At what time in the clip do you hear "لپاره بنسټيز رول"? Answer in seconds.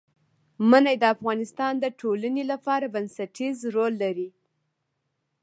2.51-3.93